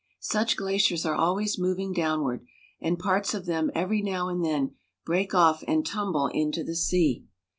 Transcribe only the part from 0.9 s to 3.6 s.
are always moving downward, and parts of